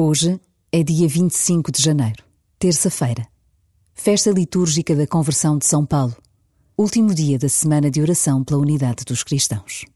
[0.00, 0.40] Hoje
[0.70, 2.22] é dia 25 de janeiro,
[2.56, 3.26] terça-feira,
[3.92, 6.16] festa litúrgica da Conversão de São Paulo,
[6.76, 9.86] último dia da semana de oração pela unidade dos cristãos.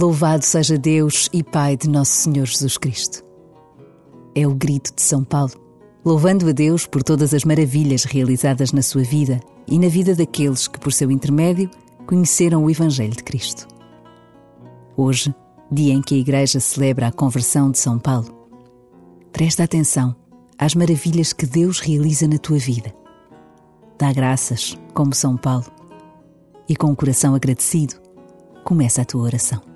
[0.00, 3.22] Louvado seja Deus e Pai de nosso Senhor Jesus Cristo.
[4.34, 5.52] É o grito de São Paulo,
[6.02, 10.66] louvando a Deus por todas as maravilhas realizadas na sua vida e na vida daqueles
[10.66, 11.68] que, por seu intermédio,
[12.06, 13.68] conheceram o Evangelho de Cristo.
[14.96, 15.34] Hoje,
[15.70, 18.34] dia em que a Igreja celebra a conversão de São Paulo,
[19.30, 20.16] presta atenção
[20.58, 22.90] às maravilhas que Deus realiza na tua vida.
[23.98, 25.66] Dá graças, como São Paulo,
[26.66, 27.96] e com o coração agradecido,
[28.64, 29.69] começa a tua oração.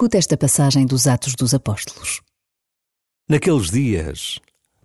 [0.00, 2.22] Escuta esta passagem dos Atos dos Apóstolos.
[3.28, 4.40] Naqueles dias,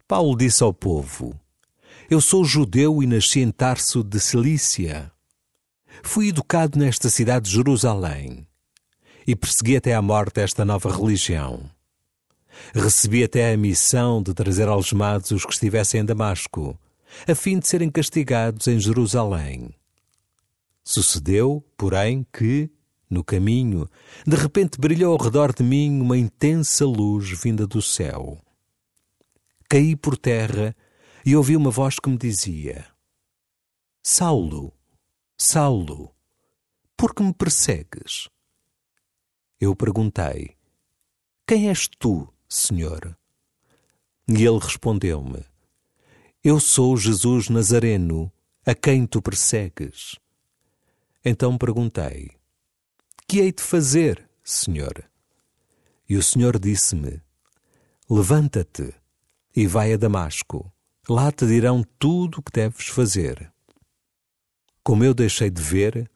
[0.06, 1.40] Paulo disse ao povo:
[2.10, 5.10] Eu sou judeu e nasci em Tarso de Cilícia.
[6.04, 8.46] Fui educado nesta cidade de Jerusalém
[9.26, 11.64] e persegui até à morte esta nova religião.
[12.74, 16.78] Recebi até a missão de trazer algemados os que estivessem em Damasco,
[17.26, 19.74] a fim de serem castigados em Jerusalém.
[20.84, 22.70] Sucedeu, porém, que,
[23.10, 23.90] no caminho,
[24.26, 28.42] de repente brilhou ao redor de mim uma intensa luz vinda do céu.
[29.70, 30.76] Caí por terra
[31.26, 32.86] e ouvi uma voz que me dizia:
[34.04, 34.74] Saulo,
[35.38, 36.14] Saulo,
[36.96, 38.30] por que me persegues?
[39.60, 40.56] Eu perguntei:
[41.48, 43.18] Quem és tu, Senhor?
[44.28, 45.44] E ele respondeu-me:
[46.44, 48.32] Eu sou Jesus Nazareno,
[48.66, 50.16] a quem tu persegues.
[51.24, 52.32] Então perguntei:
[53.28, 55.04] que hei de fazer, Senhor?
[56.08, 57.22] E o Senhor disse-me:
[58.10, 58.94] Levanta-te
[59.56, 60.72] e vai a Damasco.
[61.08, 63.52] Lá te dirão tudo o que deves fazer.
[64.84, 66.10] Como eu deixei de ver,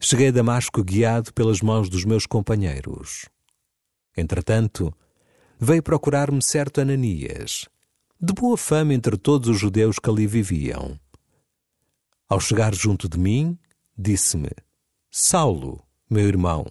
[0.00, 3.28] cheguei a Damasco guiado pelas mãos dos meus companheiros.
[4.16, 4.92] Entretanto,
[5.58, 7.68] veio procurar-me certo Ananias,
[8.20, 10.98] de boa fama entre todos os judeus que ali viviam.
[12.28, 13.58] Ao chegar junto de mim,
[13.96, 14.50] disse-me:
[15.10, 16.66] Saulo, meu irmão,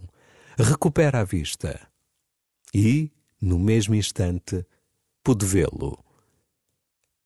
[0.57, 1.79] recupera a vista.
[2.73, 3.11] E,
[3.41, 4.65] no mesmo instante,
[5.23, 5.97] pude vê-lo.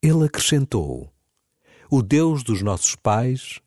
[0.01, 1.11] Ele acrescentou:
[1.89, 3.59] O Deus dos nossos pais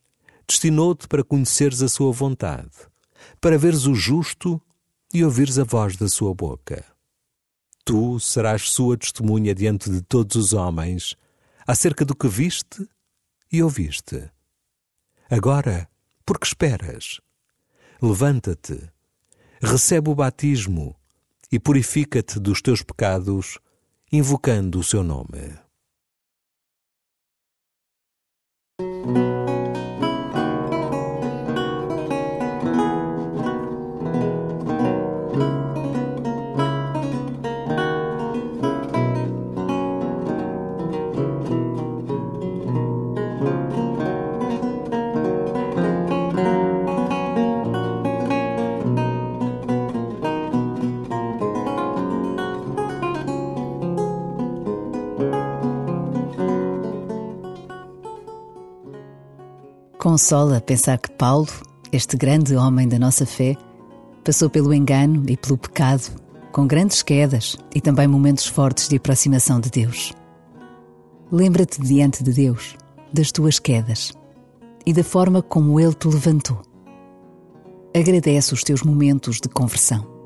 [0.46, 2.70] destinou-te para conheceres a sua vontade,
[3.40, 4.60] para veres o justo
[5.12, 6.84] e ouvires a voz da sua boca.
[7.84, 11.16] Tu serás sua testemunha diante de todos os homens
[11.66, 12.88] acerca do que viste
[13.52, 14.30] e ouviste.
[15.30, 15.88] Agora,
[16.24, 17.20] por que esperas?
[18.00, 18.78] Levanta-te,
[19.60, 20.94] recebe o batismo
[21.50, 23.58] e purifica-te dos teus pecados,
[24.12, 25.58] invocando o seu nome.
[60.10, 61.46] Consola pensar que Paulo,
[61.92, 63.54] este grande homem da nossa fé,
[64.24, 66.18] passou pelo engano e pelo pecado,
[66.50, 70.14] com grandes quedas e também momentos fortes de aproximação de Deus.
[71.30, 72.74] Lembra-te diante de Deus
[73.12, 74.14] das tuas quedas
[74.86, 76.62] e da forma como Ele te levantou.
[77.94, 80.17] Agradece os teus momentos de conversão.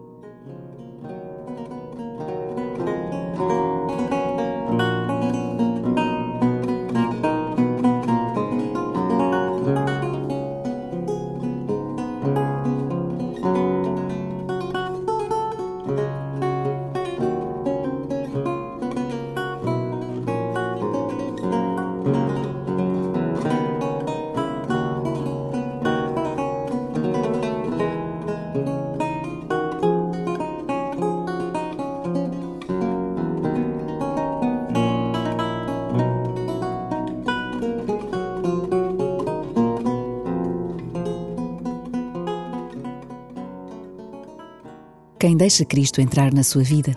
[45.22, 46.96] Quem deixa Cristo entrar na sua vida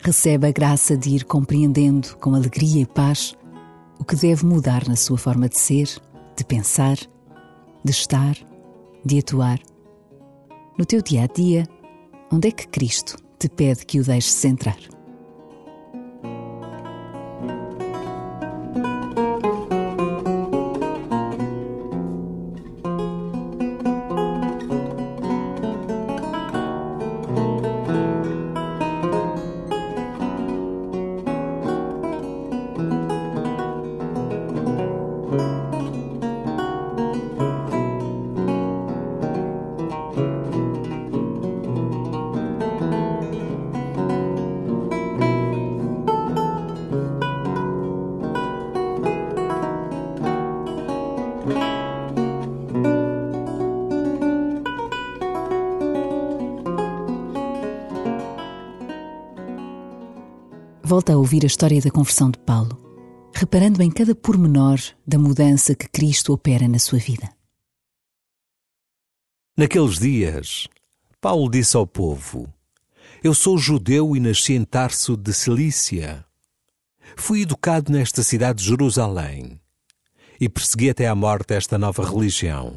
[0.00, 3.36] recebe a graça de ir compreendendo com alegria e paz
[3.98, 5.88] o que deve mudar na sua forma de ser,
[6.36, 6.96] de pensar,
[7.84, 8.36] de estar,
[9.04, 9.58] de atuar.
[10.78, 11.66] No teu dia a dia,
[12.32, 14.78] onde é que Cristo te pede que o deixes entrar?
[60.88, 62.78] Volta a ouvir a história da conversão de Paulo,
[63.34, 67.28] reparando em cada pormenor da mudança que Cristo opera na sua vida.
[69.58, 70.68] Naqueles dias,
[71.20, 72.48] Paulo disse ao povo:
[73.20, 76.24] Eu sou judeu e nasci em Tarso de Cilícia.
[77.16, 79.60] Fui educado nesta cidade de Jerusalém
[80.40, 82.76] e persegui até à morte esta nova religião.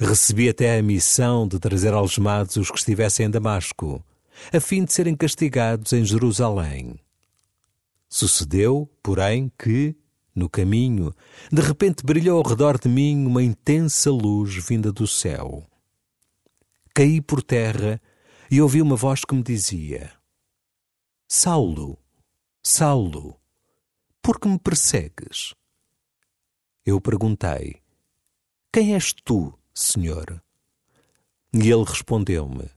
[0.00, 4.04] Recebi até a missão de trazer algemados os que estivessem em Damasco
[4.52, 6.98] a fim de serem castigados em Jerusalém.
[8.08, 9.94] Sucedeu, porém, que,
[10.34, 11.14] no caminho,
[11.52, 15.66] de repente brilhou ao redor de mim uma intensa luz vinda do céu.
[16.94, 18.00] Caí por terra
[18.50, 20.12] e ouvi uma voz que me dizia:
[21.26, 21.98] Saulo,
[22.62, 23.38] Saulo,
[24.22, 25.54] por que me persegues?
[26.84, 27.82] Eu perguntei:
[28.72, 30.42] Quem és tu, Senhor?
[31.52, 32.70] E ele respondeu-me: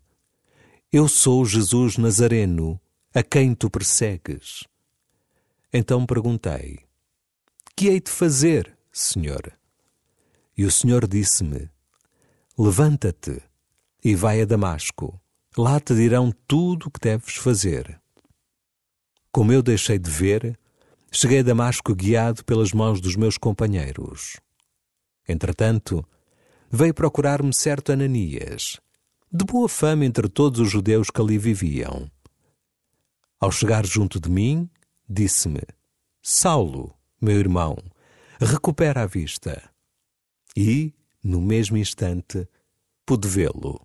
[0.92, 2.78] eu sou Jesus Nazareno,
[3.14, 4.66] a quem tu persegues.
[5.72, 6.80] Então perguntei:
[7.74, 9.58] Que hei de fazer, Senhor?
[10.58, 11.70] E o Senhor disse-me:
[12.58, 13.42] Levanta-te
[14.04, 15.18] e vai a Damasco.
[15.58, 18.02] Lá te dirão tudo o que deves fazer.
[19.32, 20.60] Como eu deixei de ver,
[21.10, 24.36] cheguei a Damasco guiado pelas mãos dos meus companheiros.
[25.26, 26.06] Entretanto,
[26.70, 28.78] veio procurar-me certo Ananias
[29.32, 32.10] de boa fama entre todos os judeus que ali viviam.
[33.40, 34.70] Ao chegar junto de mim,
[35.10, 35.62] disse-me:
[36.22, 37.78] Saulo, meu irmão,
[38.40, 39.62] recupera a vista.
[40.56, 42.48] E, no mesmo instante,
[43.06, 43.80] pude vê-lo.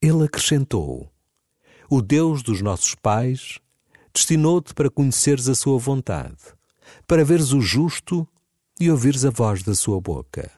[0.00, 1.10] Ele acrescentou:
[1.90, 3.60] O Deus dos nossos pais
[4.14, 6.36] Destinou-te para conheceres a sua vontade,
[7.06, 8.28] para veres o justo
[8.78, 10.50] e ouvires a voz da sua boca.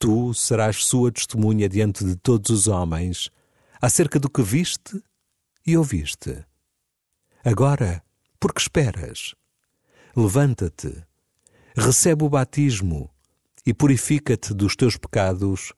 [0.00, 3.30] Tu serás sua testemunha diante de todos os homens
[3.82, 4.98] acerca do que viste
[5.66, 6.42] e ouviste.
[7.44, 8.02] Agora,
[8.40, 9.34] por que esperas?
[10.16, 11.04] Levanta-te,
[11.76, 13.10] recebe o batismo
[13.66, 15.74] e purifica-te dos teus pecados,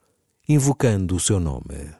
[0.49, 1.93] invocando o seu nome.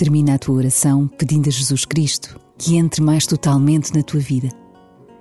[0.00, 4.48] Termina a tua oração pedindo a Jesus Cristo que entre mais totalmente na tua vida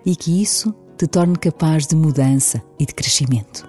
[0.06, 3.69] e que isso te torne capaz de mudança e de crescimento.